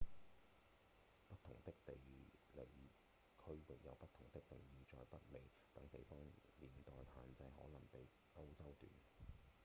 [1.27, 2.65] 不同的地理
[3.37, 5.39] 區域有不同的定義在北美
[5.75, 6.17] 等地方
[6.57, 8.91] 年代限制可能比歐洲短